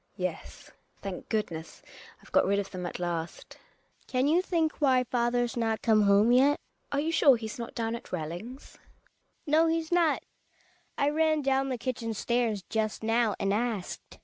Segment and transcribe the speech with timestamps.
[0.17, 0.71] Yes,
[1.03, 1.83] thank goodness,
[2.23, 3.53] I've got rid of them at last.
[3.57, 4.07] Hedvig.
[4.07, 6.57] Can you think why father's not come home yet?
[6.57, 6.57] Gina.
[6.93, 8.77] Are you sure he's not down at Rellings?
[8.77, 8.81] Hedvig.
[9.45, 10.23] No, he's not;
[10.97, 14.17] I ran down the kitchen stairs just now and asked.